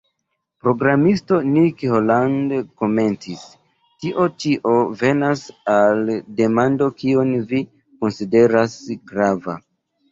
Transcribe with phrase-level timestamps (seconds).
[0.67, 3.45] Programisto Nick Holland komentis:
[4.01, 6.05] "Tio ĉio venas al
[6.43, 8.83] demando kion vi konsideras
[9.15, 9.63] grava.".